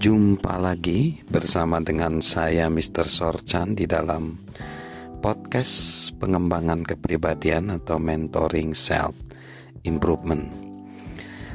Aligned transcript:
Jumpa 0.00 0.56
lagi 0.56 1.20
bersama 1.28 1.76
dengan 1.84 2.24
saya 2.24 2.72
Mr. 2.72 3.04
Sorchan 3.04 3.76
di 3.76 3.84
dalam 3.84 4.32
podcast 5.20 6.08
pengembangan 6.16 6.88
kepribadian 6.88 7.68
atau 7.68 8.00
mentoring 8.00 8.72
self 8.72 9.12
improvement. 9.84 10.48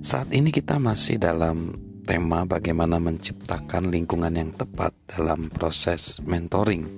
Saat 0.00 0.32
ini 0.32 0.48
kita 0.48 0.80
masih 0.80 1.20
dalam 1.20 1.76
tema 2.08 2.48
bagaimana 2.48 2.96
menciptakan 2.96 3.92
lingkungan 3.92 4.32
yang 4.32 4.56
tepat 4.56 4.96
dalam 5.04 5.52
proses 5.52 6.16
mentoring. 6.24 6.88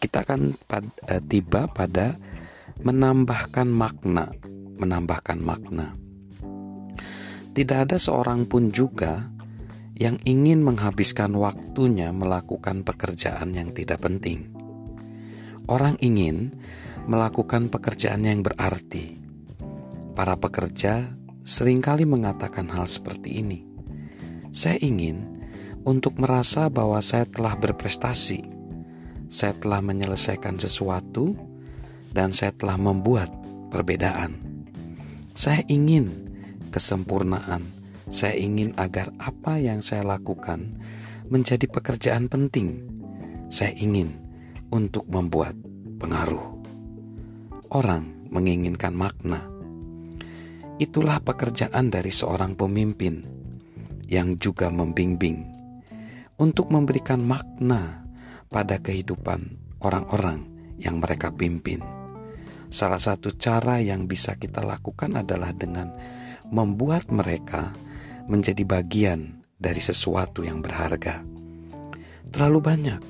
Kita 0.00 0.24
akan 0.24 0.56
pad, 0.56 0.88
uh, 1.04 1.20
tiba 1.20 1.68
pada 1.68 2.16
menambahkan 2.80 3.68
makna, 3.68 4.32
menambahkan 4.80 5.36
makna. 5.36 5.92
Tidak 7.52 7.78
ada 7.84 8.00
seorang 8.00 8.48
pun 8.48 8.72
juga 8.72 9.41
yang 9.92 10.16
ingin 10.24 10.64
menghabiskan 10.64 11.36
waktunya 11.36 12.10
melakukan 12.10 12.80
pekerjaan 12.84 13.52
yang 13.52 13.70
tidak 13.70 14.00
penting. 14.00 14.48
Orang 15.68 16.00
ingin 16.00 16.56
melakukan 17.06 17.68
pekerjaan 17.68 18.24
yang 18.24 18.40
berarti. 18.42 19.20
Para 20.12 20.36
pekerja 20.36 21.12
sering 21.42 21.80
kali 21.80 22.04
mengatakan 22.04 22.68
hal 22.72 22.84
seperti 22.88 23.40
ini. 23.40 23.60
Saya 24.52 24.76
ingin 24.82 25.40
untuk 25.82 26.20
merasa 26.20 26.68
bahwa 26.68 27.00
saya 27.00 27.24
telah 27.24 27.56
berprestasi. 27.56 28.44
Saya 29.32 29.56
telah 29.56 29.80
menyelesaikan 29.80 30.60
sesuatu 30.60 31.32
dan 32.12 32.30
saya 32.36 32.52
telah 32.52 32.76
membuat 32.76 33.32
perbedaan. 33.72 34.36
Saya 35.32 35.64
ingin 35.72 36.12
kesempurnaan 36.68 37.81
saya 38.12 38.36
ingin 38.36 38.76
agar 38.76 39.08
apa 39.16 39.56
yang 39.56 39.80
saya 39.80 40.04
lakukan 40.04 40.76
menjadi 41.32 41.64
pekerjaan 41.64 42.28
penting. 42.28 42.84
Saya 43.48 43.72
ingin 43.72 44.12
untuk 44.68 45.08
membuat 45.08 45.56
pengaruh. 45.96 46.60
Orang 47.72 48.28
menginginkan 48.28 48.92
makna. 48.92 49.48
Itulah 50.76 51.24
pekerjaan 51.24 51.88
dari 51.88 52.12
seorang 52.12 52.52
pemimpin 52.52 53.24
yang 54.04 54.36
juga 54.36 54.68
membimbing 54.68 55.48
untuk 56.36 56.68
memberikan 56.68 57.24
makna 57.24 58.04
pada 58.52 58.76
kehidupan 58.76 59.56
orang-orang 59.80 60.44
yang 60.76 61.00
mereka 61.00 61.32
pimpin. 61.32 61.80
Salah 62.68 63.00
satu 63.00 63.32
cara 63.36 63.80
yang 63.80 64.04
bisa 64.04 64.36
kita 64.36 64.60
lakukan 64.60 65.16
adalah 65.16 65.56
dengan 65.56 65.96
membuat 66.52 67.08
mereka 67.08 67.72
menjadi 68.26 68.62
bagian 68.66 69.42
dari 69.56 69.78
sesuatu 69.78 70.42
yang 70.42 70.58
berharga. 70.58 71.22
Terlalu 72.32 72.58
banyak 72.58 73.02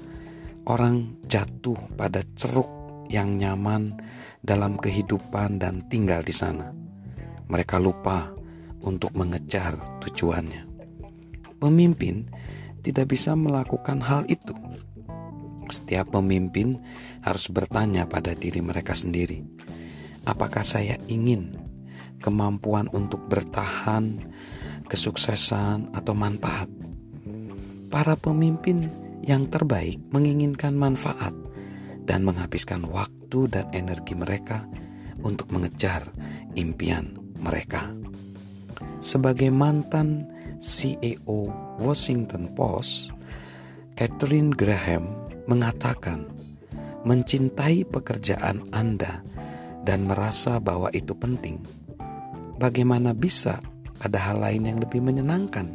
orang 0.68 1.18
jatuh 1.26 1.78
pada 1.96 2.20
ceruk 2.36 2.68
yang 3.08 3.36
nyaman 3.36 3.96
dalam 4.42 4.76
kehidupan 4.76 5.62
dan 5.62 5.84
tinggal 5.86 6.20
di 6.20 6.34
sana. 6.34 6.74
Mereka 7.48 7.78
lupa 7.78 8.32
untuk 8.82 9.14
mengejar 9.14 9.78
tujuannya. 10.02 10.66
Pemimpin 11.62 12.26
tidak 12.82 13.14
bisa 13.14 13.38
melakukan 13.38 14.02
hal 14.02 14.26
itu. 14.26 14.54
Setiap 15.70 16.10
pemimpin 16.12 16.82
harus 17.22 17.46
bertanya 17.48 18.04
pada 18.10 18.34
diri 18.34 18.58
mereka 18.58 18.92
sendiri, 18.92 19.40
apakah 20.26 20.66
saya 20.66 20.98
ingin 21.06 21.54
kemampuan 22.18 22.90
untuk 22.90 23.24
bertahan 23.30 24.20
kesuksesan, 24.92 25.96
atau 25.96 26.12
manfaat. 26.12 26.68
Para 27.88 28.12
pemimpin 28.12 28.92
yang 29.24 29.48
terbaik 29.48 29.96
menginginkan 30.12 30.76
manfaat 30.76 31.32
dan 32.04 32.28
menghabiskan 32.28 32.84
waktu 32.84 33.48
dan 33.48 33.72
energi 33.72 34.12
mereka 34.12 34.68
untuk 35.24 35.48
mengejar 35.48 36.04
impian 36.60 37.16
mereka. 37.40 37.88
Sebagai 39.00 39.48
mantan 39.48 40.28
CEO 40.60 41.48
Washington 41.80 42.52
Post, 42.52 43.16
Catherine 43.96 44.52
Graham 44.52 45.08
mengatakan, 45.48 46.28
"Mencintai 47.08 47.88
pekerjaan 47.88 48.68
Anda 48.76 49.24
dan 49.82 50.06
merasa 50.06 50.62
bahwa 50.62 50.92
itu 50.94 51.16
penting. 51.18 51.58
Bagaimana 52.62 53.10
bisa 53.10 53.58
ada 54.02 54.18
hal 54.18 54.42
lain 54.42 54.66
yang 54.66 54.78
lebih 54.82 54.98
menyenangkan. 54.98 55.70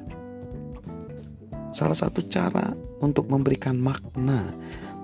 Salah 1.71 1.95
satu 1.95 2.23
cara 2.27 2.75
untuk 2.99 3.31
memberikan 3.31 3.75
makna 3.79 4.51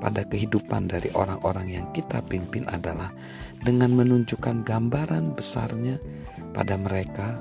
pada 0.03 0.28
kehidupan 0.28 0.91
dari 0.91 1.07
orang-orang 1.16 1.79
yang 1.79 1.88
kita 1.95 2.19
pimpin 2.28 2.67
adalah 2.67 3.16
dengan 3.63 3.95
menunjukkan 3.95 4.67
gambaran 4.67 5.31
besarnya 5.31 5.95
pada 6.51 6.75
mereka 6.75 7.39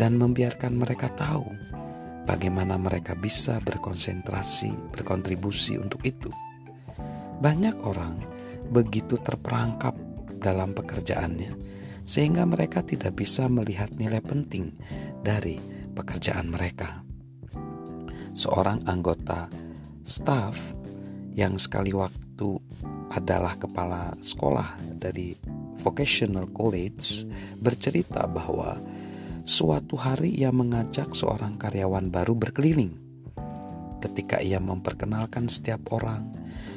dan 0.00 0.16
membiarkan 0.16 0.80
mereka 0.80 1.12
tahu 1.12 1.44
bagaimana 2.24 2.80
mereka 2.80 3.12
bisa 3.12 3.60
berkonsentrasi, 3.60 4.92
berkontribusi 4.96 5.76
untuk 5.76 6.00
itu. 6.04 6.32
Banyak 7.38 7.76
orang 7.84 8.20
begitu 8.68 9.16
terperangkap 9.20 9.96
dalam 10.40 10.72
pekerjaannya 10.72 11.78
sehingga 12.08 12.48
mereka 12.48 12.80
tidak 12.80 13.20
bisa 13.20 13.52
melihat 13.52 13.92
nilai 13.92 14.24
penting 14.24 14.72
dari 15.22 15.58
pekerjaan 15.94 16.50
mereka. 16.50 17.02
Seorang 18.34 18.86
anggota 18.86 19.50
staf 20.06 20.56
yang 21.34 21.58
sekali 21.58 21.90
waktu 21.90 22.58
adalah 23.10 23.56
kepala 23.56 24.14
sekolah 24.20 24.78
dari 24.94 25.34
vocational 25.80 26.50
college 26.50 27.24
bercerita 27.58 28.26
bahwa 28.28 28.78
suatu 29.46 29.96
hari 29.96 30.36
ia 30.36 30.52
mengajak 30.52 31.14
seorang 31.16 31.56
karyawan 31.56 32.12
baru 32.12 32.36
berkeliling. 32.36 32.92
Ketika 33.98 34.38
ia 34.38 34.62
memperkenalkan 34.62 35.50
setiap 35.50 35.90
orang 35.90 36.30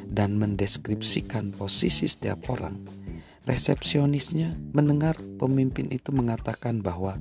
dan 0.10 0.40
mendeskripsikan 0.42 1.54
posisi 1.54 2.10
setiap 2.10 2.50
orang, 2.50 3.01
resepsionisnya 3.42 4.54
mendengar 4.74 5.18
pemimpin 5.42 5.90
itu 5.90 6.14
mengatakan 6.14 6.86
bahwa 6.86 7.18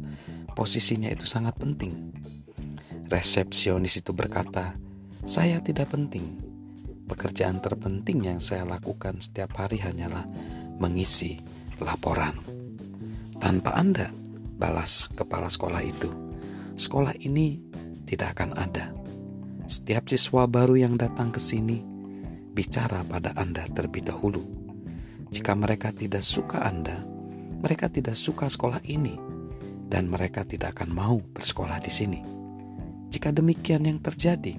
posisinya 0.52 1.08
itu 1.08 1.24
sangat 1.24 1.56
penting. 1.56 2.12
Resepsionis 3.08 4.04
itu 4.04 4.12
berkata, 4.12 4.76
"Saya 5.24 5.64
tidak 5.64 5.96
penting. 5.96 6.38
Pekerjaan 7.08 7.58
terpenting 7.58 8.22
yang 8.22 8.38
saya 8.38 8.62
lakukan 8.62 9.18
setiap 9.18 9.56
hari 9.58 9.80
hanyalah 9.80 10.28
mengisi 10.78 11.40
laporan." 11.82 12.36
Tanpa 13.40 13.72
Anda, 13.74 14.12
balas 14.60 15.08
kepala 15.16 15.48
sekolah 15.48 15.80
itu, 15.80 16.12
sekolah 16.76 17.16
ini 17.24 17.58
tidak 18.04 18.36
akan 18.36 18.52
ada. 18.60 18.92
Setiap 19.64 20.12
siswa 20.12 20.44
baru 20.44 20.76
yang 20.76 21.00
datang 21.00 21.32
ke 21.32 21.40
sini 21.40 21.80
bicara 22.52 23.00
pada 23.08 23.32
Anda 23.38 23.64
terlebih 23.70 24.04
dahulu 24.04 24.59
jika 25.30 25.54
mereka 25.54 25.94
tidak 25.94 26.26
suka 26.26 26.66
Anda, 26.66 27.06
mereka 27.62 27.86
tidak 27.86 28.18
suka 28.18 28.50
sekolah 28.50 28.82
ini, 28.90 29.14
dan 29.86 30.10
mereka 30.10 30.42
tidak 30.42 30.78
akan 30.78 30.90
mau 30.90 31.22
bersekolah 31.22 31.78
di 31.78 31.90
sini. 31.90 32.20
Jika 33.10 33.30
demikian 33.30 33.86
yang 33.86 34.02
terjadi, 34.02 34.58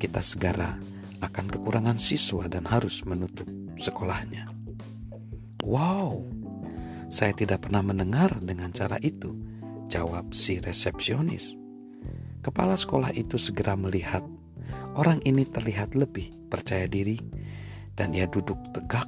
kita 0.00 0.24
segera 0.24 0.80
akan 1.20 1.46
kekurangan 1.52 2.00
siswa 2.00 2.48
dan 2.48 2.64
harus 2.68 3.04
menutup 3.04 3.46
sekolahnya. 3.76 4.48
Wow, 5.62 6.26
saya 7.12 7.36
tidak 7.36 7.68
pernah 7.68 7.84
mendengar 7.84 8.32
dengan 8.40 8.72
cara 8.72 8.96
itu, 9.04 9.36
jawab 9.92 10.32
si 10.32 10.56
resepsionis. 10.56 11.60
Kepala 12.40 12.74
sekolah 12.74 13.12
itu 13.12 13.36
segera 13.36 13.76
melihat 13.76 14.24
orang 14.96 15.20
ini 15.28 15.44
terlihat 15.44 15.94
lebih 15.94 16.32
percaya 16.48 16.88
diri 16.88 17.20
dan 17.94 18.16
ia 18.16 18.24
duduk 18.24 18.56
tegak 18.72 19.06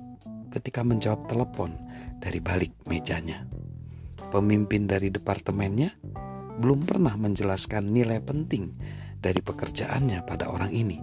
ketika 0.55 0.87
menjawab 0.87 1.27
telepon 1.27 1.75
dari 2.23 2.39
balik 2.39 2.71
mejanya. 2.87 3.43
Pemimpin 4.31 4.87
dari 4.87 5.11
departemennya 5.11 5.99
belum 6.63 6.87
pernah 6.87 7.19
menjelaskan 7.19 7.91
nilai 7.91 8.23
penting 8.23 8.71
dari 9.19 9.43
pekerjaannya 9.43 10.23
pada 10.23 10.47
orang 10.51 10.71
ini. 10.71 11.03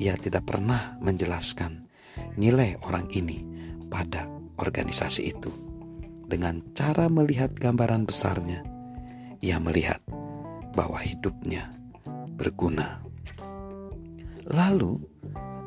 Ia 0.00 0.16
tidak 0.16 0.48
pernah 0.48 0.96
menjelaskan 1.04 1.84
nilai 2.40 2.80
orang 2.88 3.06
ini 3.12 3.44
pada 3.92 4.26
organisasi 4.56 5.22
itu. 5.28 5.52
Dengan 6.24 6.64
cara 6.72 7.06
melihat 7.12 7.52
gambaran 7.52 8.08
besarnya, 8.08 8.64
ia 9.44 9.60
melihat 9.60 10.00
bahwa 10.72 10.98
hidupnya 10.98 11.68
berguna. 12.34 13.04
Lalu, 14.48 14.98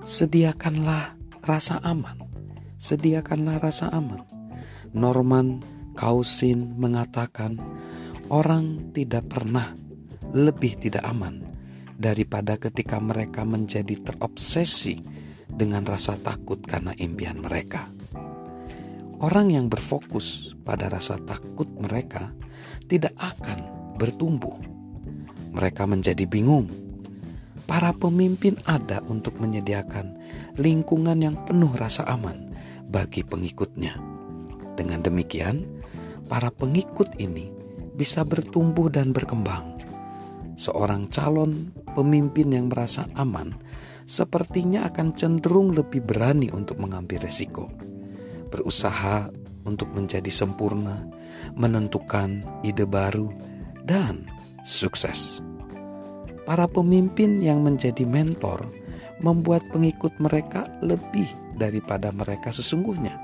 sediakanlah 0.03 1.15
rasa 1.45 1.79
aman 1.85 2.26
sediakanlah 2.77 3.57
rasa 3.57 3.89
aman. 3.91 4.23
Norman 4.93 5.61
Kausin 5.97 6.77
mengatakan, 6.77 7.57
orang 8.29 8.93
tidak 8.93 9.25
pernah 9.33 9.73
lebih 10.29 10.77
tidak 10.77 11.01
aman 11.09 11.41
daripada 11.97 12.61
ketika 12.61 13.01
mereka 13.01 13.41
menjadi 13.41 13.97
terobsesi 14.05 15.01
dengan 15.49 15.81
rasa 15.89 16.21
takut 16.21 16.61
karena 16.61 16.93
impian 17.01 17.41
mereka. 17.41 17.89
Orang 19.17 19.49
yang 19.49 19.65
berfokus 19.65 20.53
pada 20.61 20.93
rasa 20.93 21.17
takut 21.17 21.65
mereka 21.81 22.29
tidak 22.85 23.17
akan 23.17 23.65
bertumbuh. 23.97 24.53
Mereka 25.57 25.89
menjadi 25.89 26.29
bingung. 26.29 26.69
Para 27.65 27.89
pemimpin 27.91 28.53
ada 28.69 29.01
untuk 29.09 29.41
menyediakan 29.41 30.21
lingkungan 30.61 31.17
yang 31.17 31.35
penuh 31.43 31.73
rasa 31.73 32.05
aman 32.05 32.46
bagi 32.87 33.21
pengikutnya. 33.21 33.93
Dengan 34.73 35.03
demikian, 35.03 35.63
para 36.31 36.51
pengikut 36.51 37.15
ini 37.19 37.51
bisa 37.97 38.23
bertumbuh 38.23 38.87
dan 38.93 39.11
berkembang 39.11 39.77
seorang 40.57 41.05
calon 41.07 41.69
pemimpin 41.93 42.49
yang 42.49 42.67
merasa 42.67 43.05
aman 43.13 43.53
sepertinya 44.07 44.87
akan 44.89 45.13
cenderung 45.13 45.75
lebih 45.75 46.01
berani 46.01 46.47
untuk 46.49 46.81
mengambil 46.81 47.27
resiko, 47.27 47.67
berusaha 48.49 49.29
untuk 49.67 49.91
menjadi 49.91 50.31
sempurna, 50.31 51.03
menentukan 51.53 52.41
ide 52.63 52.87
baru, 52.87 53.27
dan 53.83 54.23
sukses. 54.63 55.43
Para 56.47 56.71
pemimpin 56.71 57.43
yang 57.43 57.59
menjadi 57.67 58.07
mentor 58.07 58.71
membuat 59.19 59.67
pengikut 59.75 60.15
mereka 60.23 60.71
lebih 60.79 61.27
daripada 61.57 62.13
mereka 62.13 62.53
sesungguhnya. 62.53 63.17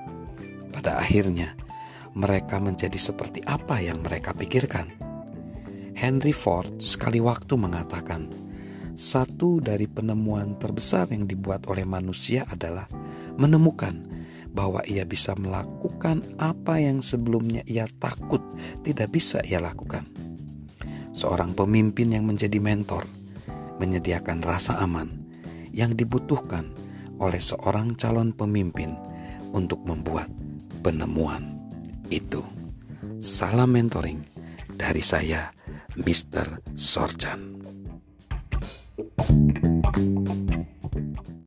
Pada 0.74 0.97
akhirnya, 0.97 1.53
mereka 2.18 2.57
menjadi 2.57 2.97
seperti 2.97 3.45
apa 3.45 3.77
yang 3.80 4.01
mereka 4.01 4.33
pikirkan 4.33 5.13
Henry 5.94 6.33
Ford 6.33 6.81
sekali 6.81 7.21
waktu 7.21 7.53
mengatakan, 7.53 8.25
satu 8.97 9.62
dari 9.62 9.85
penemuan 9.85 10.57
terbesar 10.57 11.13
yang 11.13 11.30
dibuat 11.30 11.69
oleh 11.69 11.85
manusia 11.85 12.45
adalah 12.50 12.89
menemukan 13.38 14.01
bahwa 14.53 14.81
ia 14.86 15.06
bisa 15.06 15.33
melakukan 15.38 16.25
apa 16.41 16.81
yang 16.81 17.01
sebelumnya 17.01 17.62
ia 17.69 17.86
takut 18.01 18.41
tidak 18.81 19.13
bisa 19.13 19.41
ia 19.45 19.62
lakukan. 19.62 20.06
Seorang 21.13 21.53
pemimpin 21.53 22.09
yang 22.09 22.25
menjadi 22.25 22.57
mentor 22.57 23.06
menyediakan 23.77 24.41
rasa 24.41 24.81
aman 24.81 25.13
yang 25.69 25.94
dibutuhkan 25.94 26.74
oleh 27.24 27.40
seorang 27.40 27.96
calon 27.96 28.36
pemimpin 28.36 28.92
untuk 29.56 29.80
membuat 29.88 30.28
penemuan 30.84 31.56
itu. 32.12 32.44
Salam 33.24 33.72
mentoring 33.72 34.20
dari 34.75 35.00
saya. 35.00 35.48
Mr. 35.94 36.74
Sorjan. 36.74 37.52